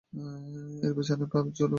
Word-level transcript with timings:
এর 0.83 0.91
পেছনেরটা 0.97 1.27
follow 1.33 1.49
chopper. 1.51 1.69